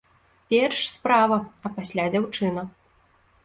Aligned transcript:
Перш 0.53 0.79
справа, 0.93 1.37
а 1.65 1.73
пасля 1.77 2.09
дзяўчына. 2.19 2.69